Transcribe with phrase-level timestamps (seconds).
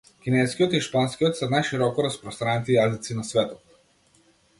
[0.27, 3.77] Кинескиот и шпанскиот се најшироко распостранети јазици на светот.